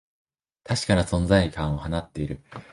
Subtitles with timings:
[0.63, 2.41] 確かな存在感を放っている